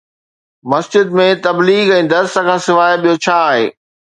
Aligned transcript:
مسجد 0.71 1.05
۾ 1.19 1.27
تبليغ 1.49 1.85
۽ 1.99 2.01
درس 2.15 2.33
کان 2.49 2.59
سواءِ 2.69 2.93
ٻيو 3.05 3.15
ڇا 3.27 3.37
آهي؟ 3.53 3.65